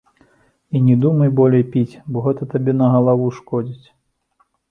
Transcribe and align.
І 0.77 0.79
не 0.85 0.95
думай 1.03 1.29
болей 1.39 1.63
піць, 1.75 1.99
бо 2.15 2.25
гэта 2.27 2.49
табе 2.53 2.71
на 2.79 2.87
галаву 2.97 3.27
шкодзіць. 3.37 3.87